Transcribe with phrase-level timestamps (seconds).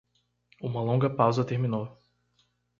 [0.59, 1.95] Uma longa pausa terminou.